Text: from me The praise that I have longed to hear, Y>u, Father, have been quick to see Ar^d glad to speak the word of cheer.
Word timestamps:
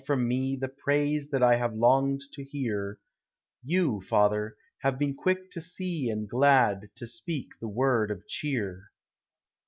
from 0.03 0.27
me 0.27 0.55
The 0.55 0.67
praise 0.67 1.29
that 1.29 1.43
I 1.43 1.57
have 1.57 1.75
longed 1.75 2.21
to 2.33 2.43
hear, 2.43 2.97
Y>u, 3.63 4.01
Father, 4.01 4.57
have 4.81 4.97
been 4.97 5.13
quick 5.13 5.51
to 5.51 5.61
see 5.61 6.11
Ar^d 6.11 6.25
glad 6.27 6.89
to 6.95 7.05
speak 7.05 7.49
the 7.61 7.67
word 7.69 8.09
of 8.09 8.27
cheer. 8.27 8.85